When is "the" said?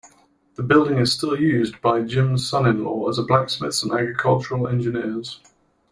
0.55-0.63